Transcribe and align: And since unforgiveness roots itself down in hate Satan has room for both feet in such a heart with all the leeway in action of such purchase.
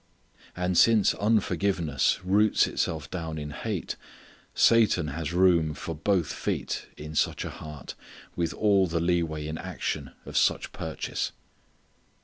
And 0.55 0.79
since 0.79 1.13
unforgiveness 1.13 2.19
roots 2.23 2.65
itself 2.65 3.11
down 3.11 3.37
in 3.37 3.51
hate 3.51 3.97
Satan 4.55 5.09
has 5.09 5.31
room 5.31 5.75
for 5.75 5.93
both 5.93 6.33
feet 6.33 6.87
in 6.97 7.13
such 7.13 7.45
a 7.45 7.51
heart 7.51 7.93
with 8.35 8.51
all 8.51 8.87
the 8.87 8.99
leeway 8.99 9.45
in 9.45 9.59
action 9.59 10.09
of 10.25 10.35
such 10.37 10.71
purchase. 10.71 11.33